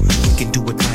We 0.00 0.36
can 0.38 0.50
do 0.50 0.68
it 0.70 0.89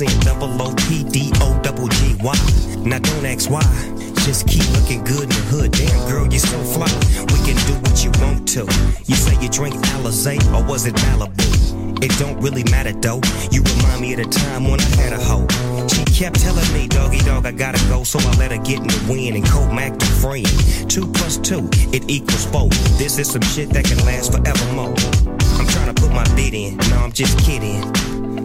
with 0.00 0.08
the 0.08 0.14
S 0.14 0.14
N 0.14 0.20
double 0.24 0.62
O 0.62 0.74
P 0.88 1.04
D 1.04 1.30
O 1.40 1.58
double 1.62 1.88
G 1.88 2.16
Y. 2.22 2.34
Now 2.84 2.98
don't 2.98 3.26
ask 3.26 3.50
why. 3.50 3.62
Just 4.24 4.46
keep 4.46 4.64
looking 4.72 5.02
good 5.04 5.24
in 5.24 5.28
the 5.28 5.44
hood. 5.50 5.72
Damn 5.72 6.08
girl, 6.08 6.26
you're 6.28 6.38
so 6.38 6.58
fly. 6.62 6.90
We 7.32 7.38
can 7.44 7.56
do 7.66 7.74
what 7.82 8.04
you 8.04 8.10
want 8.22 8.48
to. 8.48 8.60
You 9.06 9.16
say 9.16 9.34
you 9.40 9.48
drink 9.48 9.74
Alizé 9.94 10.38
or 10.54 10.64
was 10.64 10.86
it 10.86 10.94
Malibu? 10.94 12.02
It 12.02 12.10
don't 12.18 12.40
really 12.40 12.64
matter 12.64 12.92
though. 12.92 13.20
You 13.50 13.62
remind 13.62 14.00
me 14.00 14.12
of 14.14 14.18
the 14.18 14.30
time 14.30 14.64
when 14.64 14.80
I 14.80 14.90
had 14.96 15.12
a 15.12 15.20
hoe. 15.20 15.46
She 15.88 16.04
kept 16.04 16.40
telling 16.40 16.72
me, 16.72 16.88
doggy 16.88 17.18
dog, 17.20 17.46
I 17.46 17.52
gotta 17.52 17.82
go. 17.88 18.04
So 18.04 18.18
I 18.20 18.36
let 18.36 18.52
her 18.52 18.62
get 18.62 18.78
in 18.78 18.88
the 18.88 19.06
wind 19.10 19.36
and 19.36 19.46
co 19.46 19.70
Mac 19.72 19.98
the 19.98 20.06
friend. 20.06 20.46
Two 20.90 21.06
plus 21.12 21.36
two, 21.38 21.68
it 21.92 22.08
equals 22.08 22.46
four. 22.46 22.68
This 22.98 23.18
is 23.18 23.30
some 23.30 23.42
shit 23.42 23.70
that 23.70 23.84
can 23.84 23.98
last 24.06 24.32
forevermore. 24.32 24.94
I'm 25.58 25.66
trying 25.66 25.94
to 25.94 26.00
put 26.00 26.12
my 26.12 26.24
bid 26.34 26.54
in. 26.54 26.76
No, 26.90 26.98
I'm 26.98 27.12
just 27.12 27.38
kidding. 27.38 27.82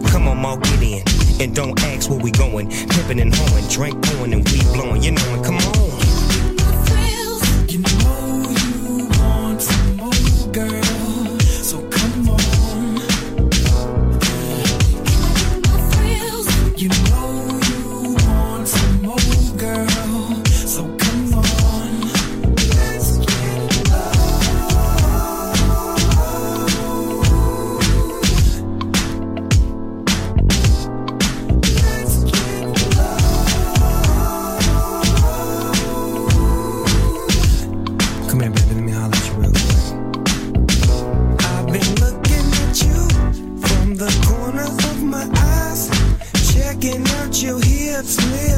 Come 0.08 0.28
on, 0.28 0.38
Mo, 0.38 0.56
get 0.56 0.82
in. 0.82 1.27
And 1.40 1.54
don't 1.54 1.80
ask 1.84 2.10
where 2.10 2.18
we 2.18 2.30
going. 2.32 2.68
Pippin' 2.68 3.20
and 3.20 3.34
hoeing, 3.34 3.68
drink 3.68 4.02
pouring 4.04 4.32
and 4.32 4.48
weed 4.48 4.64
blowing. 4.74 5.02
You 5.02 5.12
know 5.12 5.34
it, 5.34 5.44
come 5.44 5.56
on. 5.56 5.87
Lips, 47.98 48.57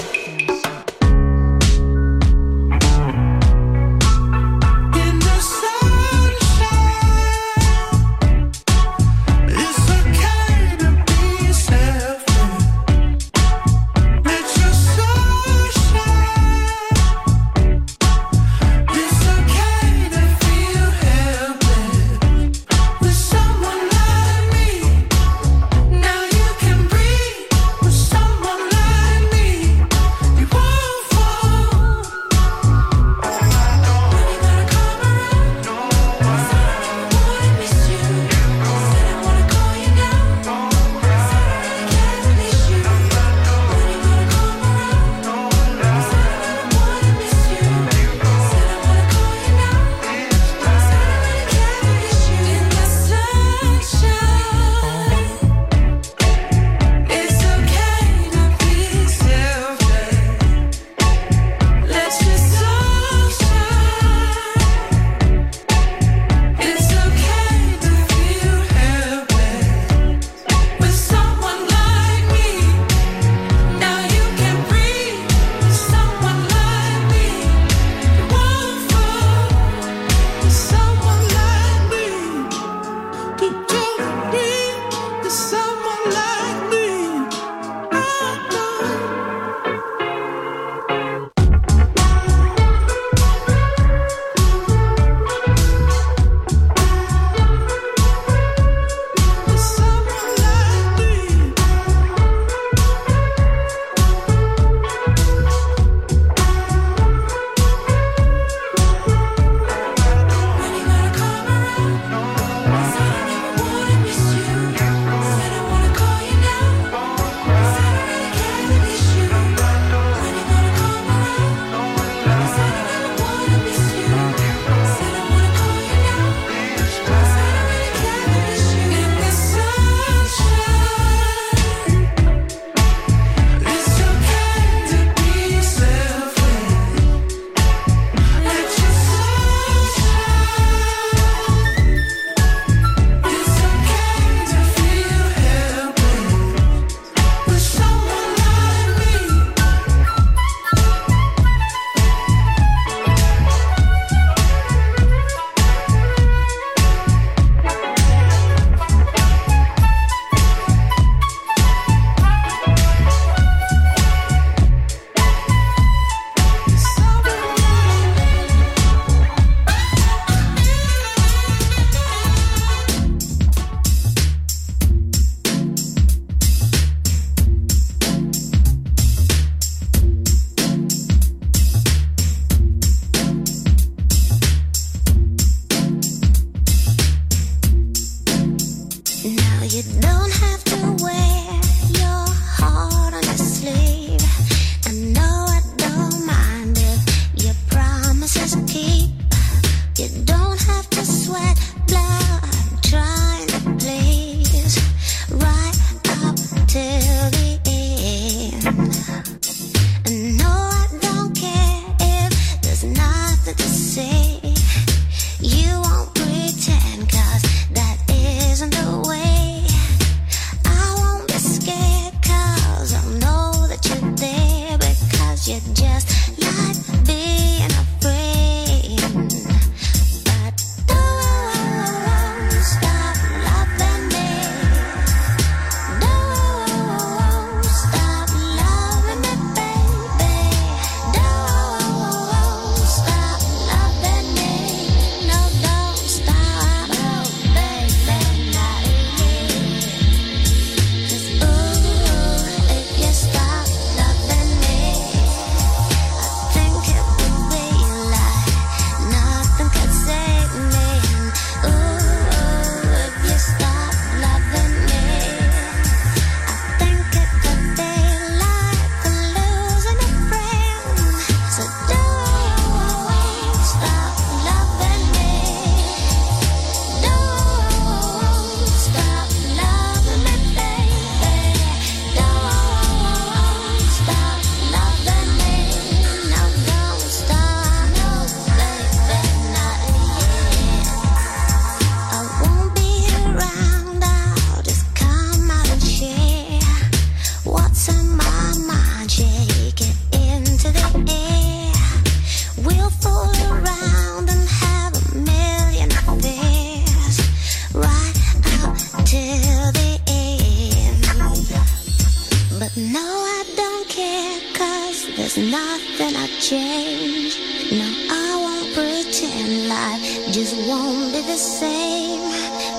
same. 321.41 322.21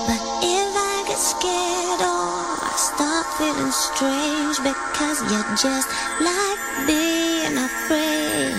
But 0.07 0.21
if 0.41 0.71
I 0.71 1.03
get 1.07 1.19
scared 1.19 1.99
or 1.99 2.31
I 2.63 2.73
start 2.77 3.25
feeling 3.37 3.71
strange 3.71 4.57
because 4.63 5.19
you're 5.29 5.55
just 5.59 5.87
like 6.23 6.61
being 6.87 7.57
afraid, 7.59 8.55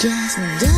just 0.00 0.36
do 0.58 0.77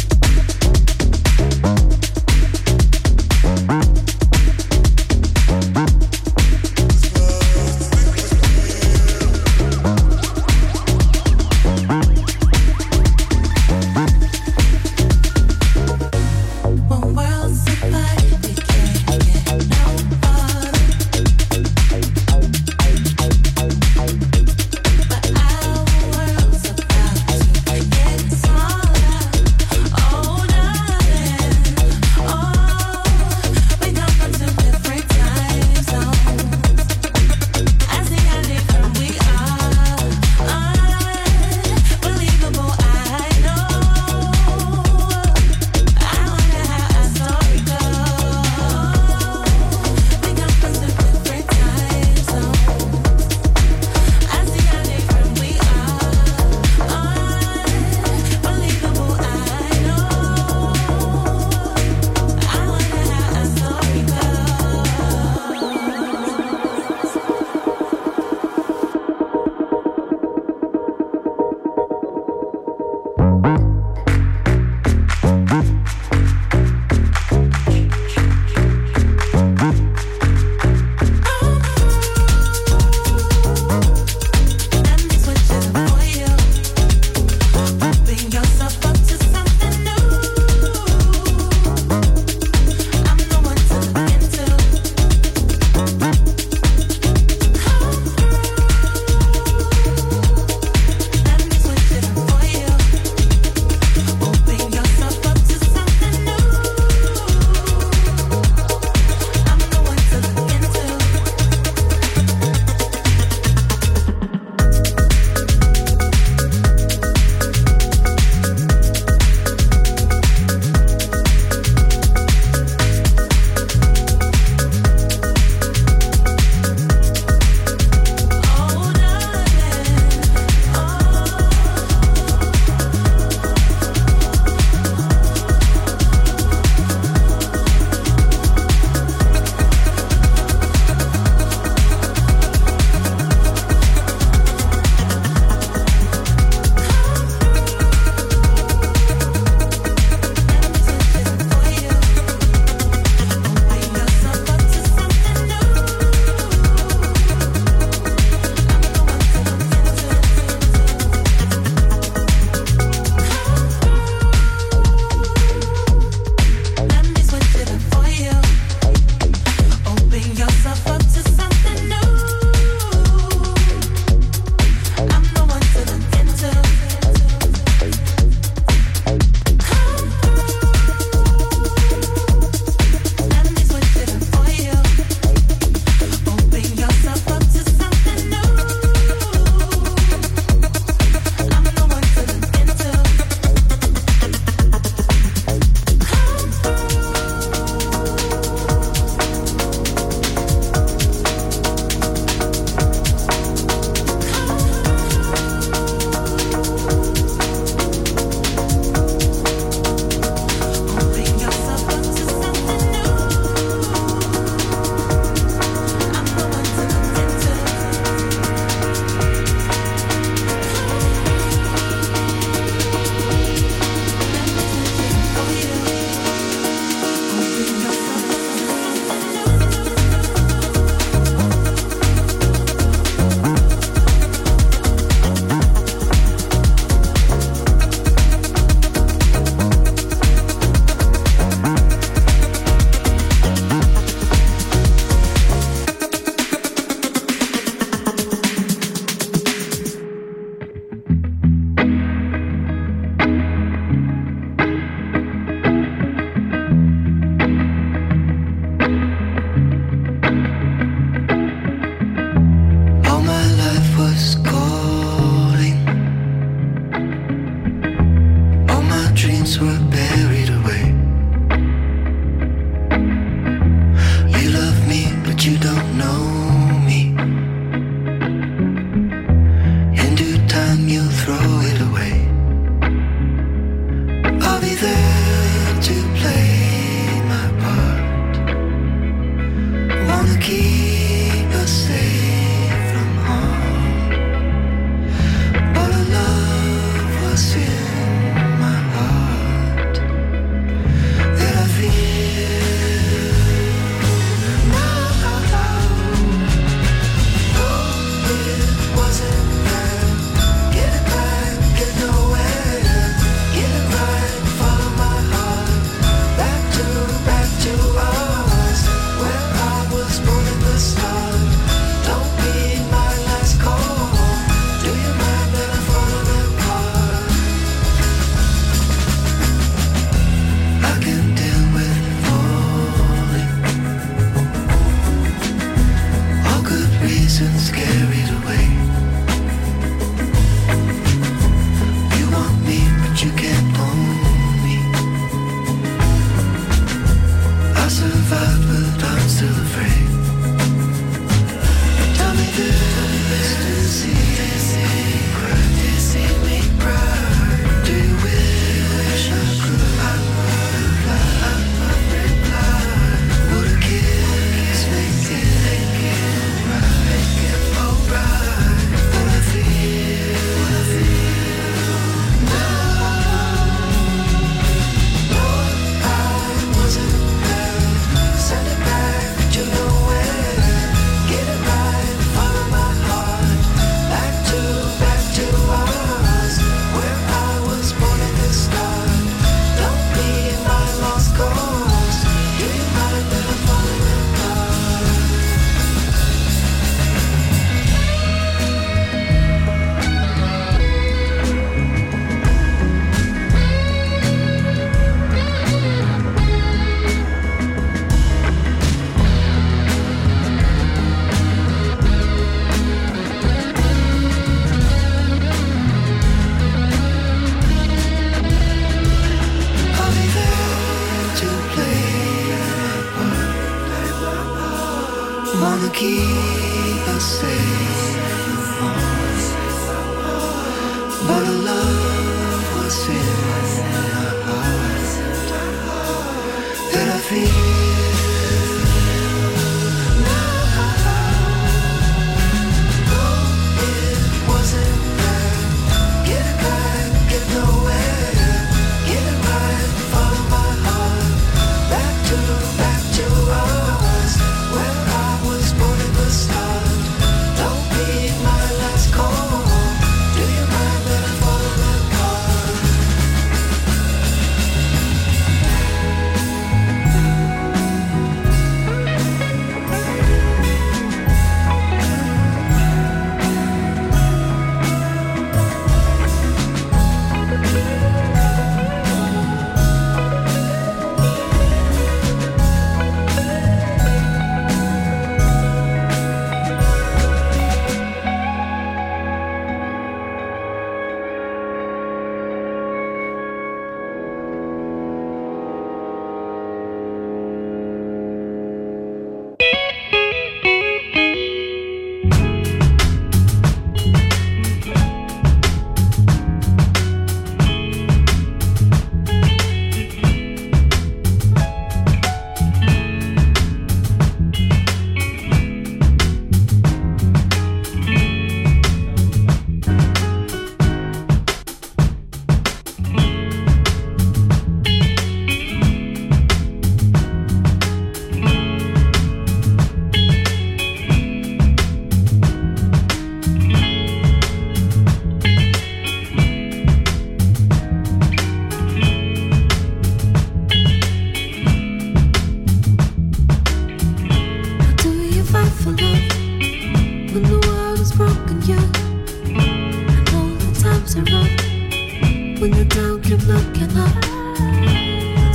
When 552.61 552.75
you're 552.75 552.85
down, 552.85 553.23
keep 553.23 553.41
looking 553.47 553.97
up. 553.97 554.21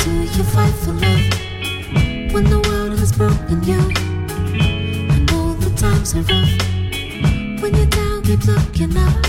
Do 0.03 0.11
you 0.11 0.43
fight 0.43 0.75
for 0.83 0.91
love? 0.91 2.33
When 2.33 2.43
the 2.51 2.59
world 2.67 2.99
has 2.99 3.13
broken 3.13 3.63
you, 3.63 3.79
I 3.79 5.19
know 5.31 5.55
the 5.55 5.71
times 5.77 6.17
are 6.17 6.23
rough. 6.23 7.63
When 7.63 7.77
you're 7.77 7.87
down, 7.87 8.23
keep 8.25 8.45
looking 8.45 8.97
up. 8.97 9.23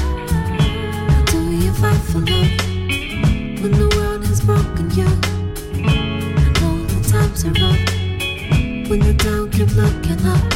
Do 1.27 1.39
you 1.51 1.71
fight 1.73 2.01
for 2.09 2.17
love? 2.17 2.49
When 3.61 3.73
the 3.73 3.93
world 3.95 4.25
has 4.25 4.41
broken 4.41 4.89
you, 4.97 5.05
I 5.85 6.49
know 6.59 6.83
the 6.83 7.01
times 7.11 7.45
are 7.45 7.53
rough. 7.61 8.89
When 8.89 9.03
you're 9.03 9.13
down, 9.13 9.51
keep 9.51 9.69
looking 9.75 10.25
up. 10.25 10.49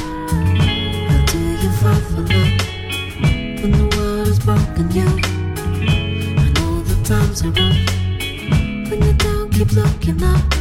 Do 1.27 1.37
you 1.37 1.71
fight 1.83 2.01
for 2.01 2.21
love? 2.33 3.61
When 3.61 3.71
the 3.73 3.95
world 3.95 4.25
has 4.25 4.39
broken 4.39 4.89
you 4.89 5.40
time's 7.11 7.43
around. 7.43 8.89
When 8.89 9.01
you're 9.01 9.13
down, 9.13 9.49
keep 9.49 9.73
looking 9.73 10.23
up. 10.23 10.60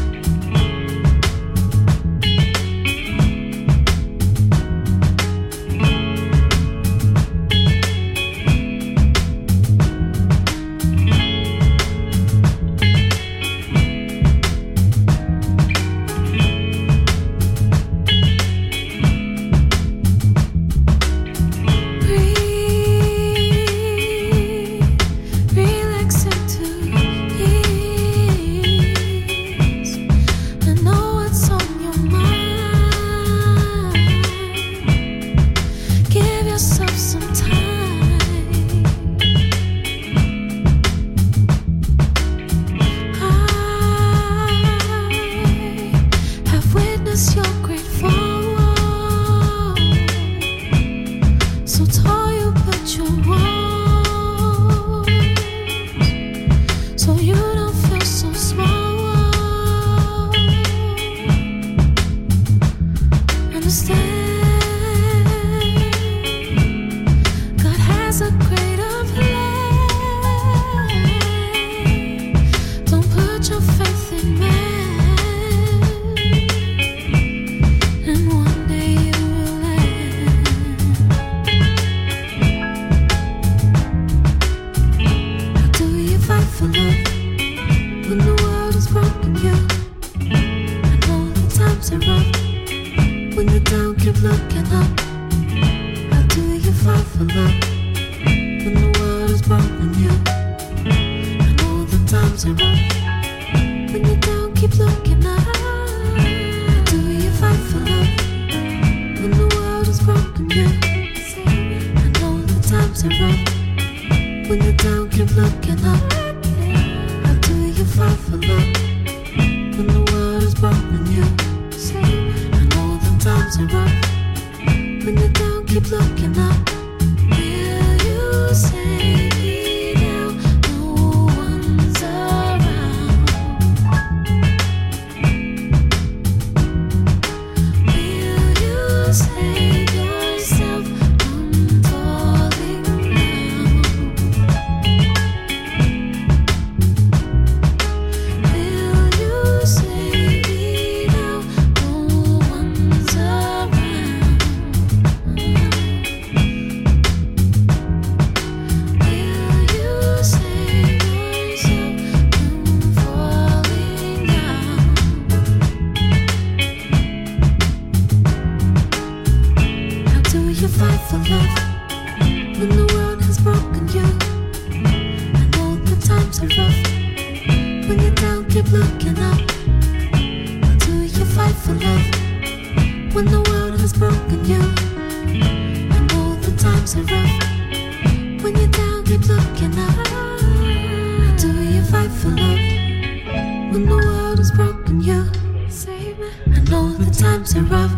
fight 191.91 192.11
for 192.11 192.29
love 192.29 193.73
when 193.73 193.87
the 193.87 193.97
world 193.97 194.39
is 194.39 194.51
broken. 194.53 195.01
You 195.01 195.25
save 195.69 196.19
me. 196.19 196.29
I 196.47 196.61
know 196.71 196.89
the 196.93 197.11
times 197.11 197.57
are 197.57 197.63
rough. 197.63 197.93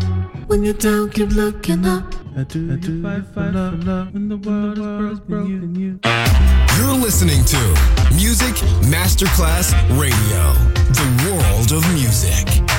When 0.47 0.63
you're 0.63 0.73
down, 0.73 1.09
keep 1.11 1.29
looking 1.29 1.85
up. 1.85 2.11
Do, 2.47 2.73
I 2.73 3.21
fight 3.21 3.25
for 3.33 3.51
love, 3.51 4.13
You're 6.77 6.97
listening 7.05 7.45
to 7.45 7.61
Music 8.15 8.55
Masterclass 8.89 9.73
Radio, 10.01 10.43
the 10.99 11.07
world 11.25 11.71
of 11.71 11.83
music. 11.93 12.72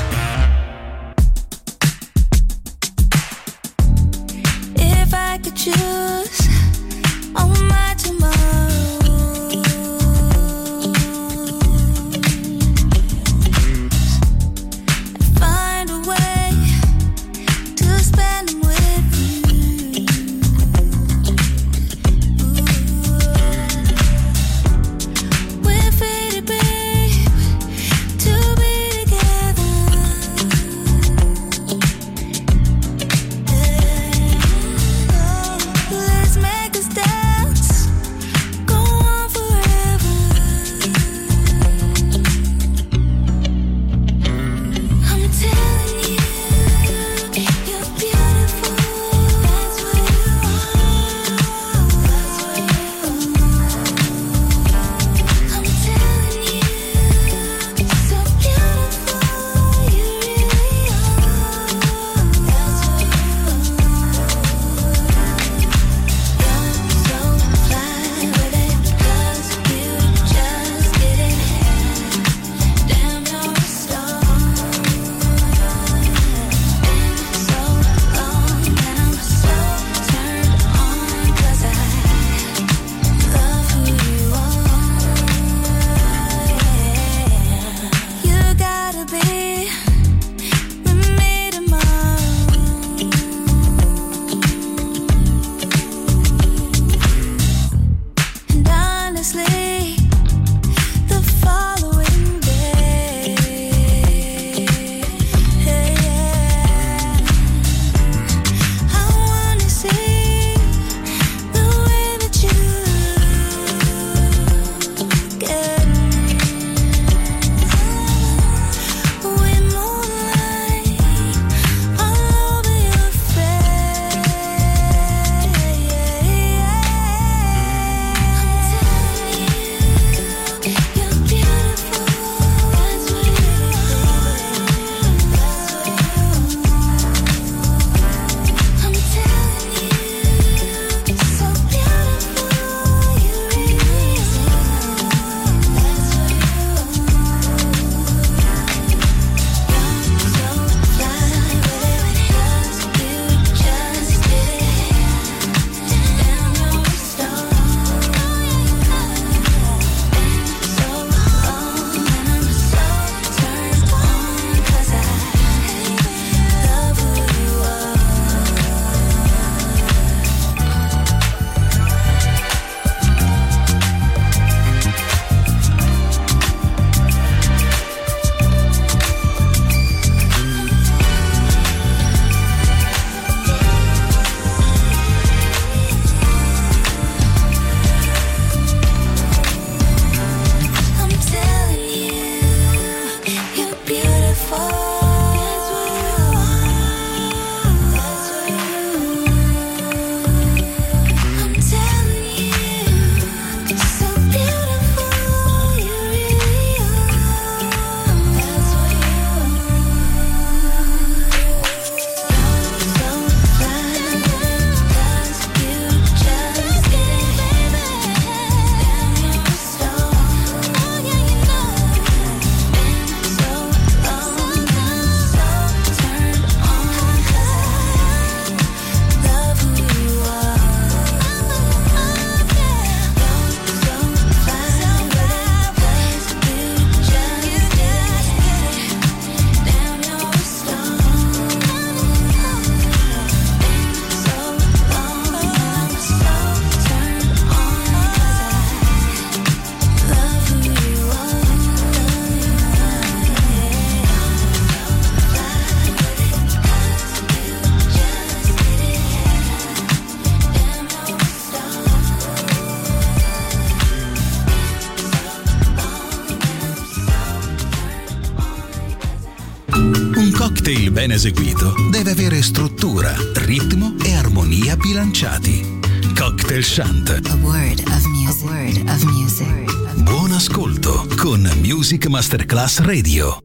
Cocktail 276.64 277.18
A 277.30 277.36
word 277.44 277.80
of 277.92 278.06
music. 278.08 278.42
A 278.42 278.46
word 278.46 278.88
of 278.88 279.04
music. 279.04 280.02
Buon 280.04 280.32
ascolto 280.32 281.06
con 281.14 281.46
Music 281.60 282.08
Masterclass 282.08 282.80
Radio. 282.80 283.38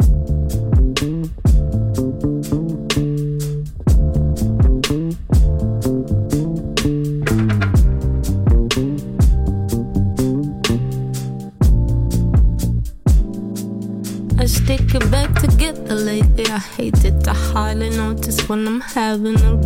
I 14.37 14.45
stick 14.45 14.95
it 14.95 15.11
back 15.11 15.39
together 15.41 15.95
lately. 15.95 16.45
I 16.45 16.59
hate 16.77 17.03
it. 17.03 17.27
I 17.27 17.33
hardly 17.33 17.89
notice 17.89 18.47
when 18.47 18.65
I'm 18.65 18.79
having 18.79 19.35
a 19.41 19.58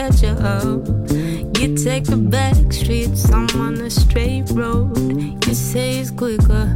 catch 0.00 0.22
you 0.22 0.30
up. 0.30 0.86
You 1.58 1.76
take 1.76 2.04
the 2.04 2.16
back 2.16 2.72
streets, 2.72 3.30
I'm 3.30 3.48
on 3.60 3.74
the 3.74 3.90
straight 3.90 4.48
road. 4.50 4.96
You 5.46 5.54
say 5.54 5.98
it's 5.98 6.10
quicker, 6.10 6.66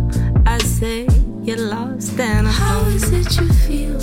I 0.45 0.59
say 0.59 1.07
you're 1.43 1.65
lost 1.75 2.21
and 2.21 2.47
I'm 2.47 2.53
How 2.53 2.81
is 2.97 3.05
it 3.21 3.31
you 3.41 3.49
feel? 3.65 3.99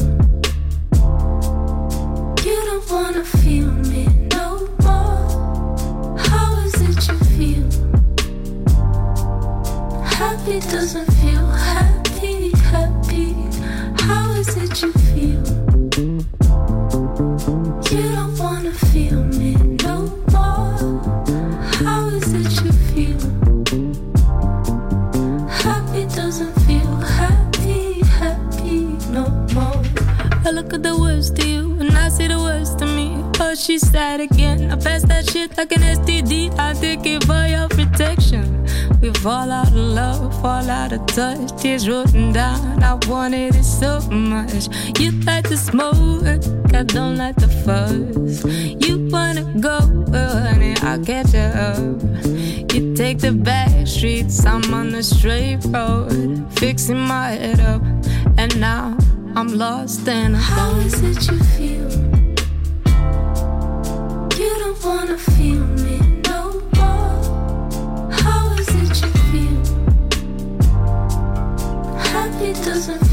You 2.45 2.57
don't 2.69 2.87
wanna 2.89 3.23
feel 3.23 3.71
me 3.91 4.05
no 4.37 4.47
more. 4.85 6.17
How 6.29 6.49
is 6.65 6.75
it 6.89 6.99
you 7.07 7.17
feel? 7.35 7.67
Happy 10.03 10.59
doesn't 10.61 11.09
feel 11.19 11.50
me. 33.67 33.77
said 33.77 34.19
again. 34.19 34.71
I 34.71 34.75
pass 34.75 35.03
that 35.03 35.29
shit 35.29 35.57
like 35.57 35.71
an 35.71 35.81
STD. 35.81 36.57
I 36.57 36.73
take 36.73 37.05
it 37.05 37.23
for 37.25 37.45
your 37.45 37.67
protection. 37.67 38.65
We 39.01 39.11
fall 39.13 39.51
out 39.51 39.67
of 39.67 39.75
love, 39.75 40.41
fall 40.41 40.69
out 40.69 40.93
of 40.93 41.05
touch. 41.07 41.61
Tears 41.61 41.87
rolling 41.89 42.33
down. 42.33 42.83
I 42.83 42.93
wanted 43.07 43.55
it 43.55 43.63
so 43.63 43.99
much. 44.09 44.67
You 44.99 45.11
like 45.21 45.49
the 45.49 45.57
smoke, 45.57 46.23
I 46.73 46.83
don't 46.83 47.17
like 47.17 47.35
the 47.35 47.49
fuss. 47.63 48.43
You 48.85 49.09
wanna 49.09 49.43
go, 49.59 49.79
honey, 50.11 50.75
I'll 50.81 50.99
get 50.99 51.33
you 51.33 51.39
up. 51.39 52.01
You 52.73 52.93
take 52.95 53.19
the 53.19 53.31
back 53.31 53.87
streets, 53.87 54.45
I'm 54.45 54.73
on 54.73 54.91
the 54.91 55.03
straight 55.03 55.59
road, 55.65 56.45
fixing 56.53 56.99
my 56.99 57.31
head 57.31 57.59
up, 57.59 57.81
and 58.37 58.59
now 58.59 58.97
I'm 59.35 59.57
lost 59.57 60.07
and 60.07 60.35
How 60.35 60.71
is 60.75 61.01
it 61.01 61.31
you 61.31 61.39
feel? 61.55 62.10
Doesn't 72.87 73.10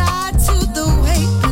tied 0.00 0.38
to 0.38 0.56
the 0.76 0.86
weight. 1.02 1.49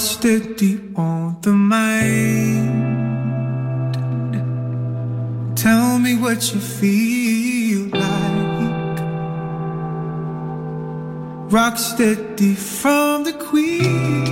steady 0.00 0.80
on 0.96 1.36
the 1.42 1.52
mind. 1.52 2.80
Tell 5.56 5.98
me 5.98 6.16
what 6.16 6.52
you 6.54 6.60
feel 6.60 7.88
like. 7.88 9.00
Rock 11.52 11.76
steady 11.76 12.54
from 12.54 13.24
the 13.24 13.34
queen. 13.34 14.26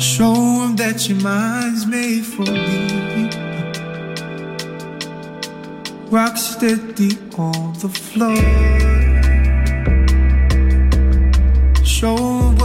Show 0.00 0.34
them 0.34 0.76
that 0.76 1.08
your 1.08 1.20
mind's 1.20 1.86
made 1.86 2.24
for 2.24 2.42
me. 2.42 3.28
Rock 6.10 6.36
steady 6.38 7.18
on 7.36 7.74
the 7.80 7.88
floor. 7.88 8.36
Show 11.84 12.31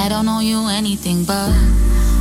I 0.00 0.08
don't 0.08 0.24
know 0.24 0.40
you 0.40 0.66
anything 0.68 1.24
but 1.24 1.52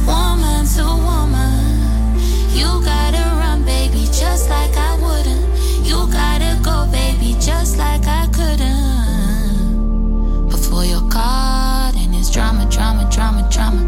woman 0.06 0.66
to 0.76 0.84
woman. 0.84 2.20
You 2.52 2.84
gotta 2.84 3.24
run, 3.40 3.64
baby, 3.64 4.04
just 4.12 4.50
like 4.50 4.76
I 4.76 5.00
wouldn't. 5.02 5.48
You 5.88 6.06
gotta 6.12 6.60
go, 6.62 6.92
baby, 6.92 7.38
just 7.40 7.78
like 7.78 8.06
I 8.06 8.28
couldn't. 8.36 9.80
Before 10.50 10.84
you're 10.84 11.10
caught 11.10 11.94
in 11.96 12.12
this 12.12 12.30
drama, 12.30 12.70
drama, 12.70 13.10
drama, 13.10 13.48
drama. 13.50 13.82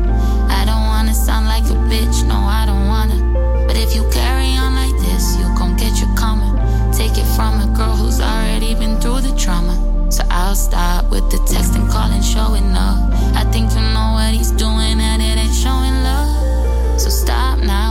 I 0.50 0.64
don't 0.64 0.86
wanna 0.88 1.14
sound 1.14 1.48
like 1.48 1.66
a 1.66 1.76
bitch, 1.92 2.26
no, 2.26 2.36
I 2.36 2.66
don't 2.66 2.88
wanna. 2.88 3.20
But 3.68 3.76
if 3.76 3.94
you 3.94 4.08
carry 4.10 4.56
on 4.56 4.74
like 4.74 4.96
this, 5.02 5.36
you 5.36 5.44
gon' 5.60 5.76
get 5.76 6.00
your 6.00 6.16
karma. 6.16 6.48
Take 6.94 7.18
it 7.18 7.28
from 7.36 7.60
a 7.60 7.68
girl 7.76 7.98
who's 7.98 8.22
already 8.22 8.74
been 8.74 9.02
through 9.02 9.20
the 9.20 9.36
trauma. 9.36 9.76
So 10.10 10.24
I'll 10.30 10.56
stop 10.56 11.10
with 11.10 11.30
the 11.30 11.40
texting, 11.40 11.90
calling, 11.90 12.22
showing 12.22 12.72
up 12.72 13.12
think 13.52 13.72
you 13.74 13.82
know 13.82 14.14
what 14.14 14.34
he's 14.34 14.52
doing 14.52 15.02
and 15.02 15.22
it 15.22 15.38
ain't 15.38 15.54
showing 15.54 16.04
love. 16.04 17.00
So 17.02 17.10
stop 17.10 17.60
now. 17.60 17.91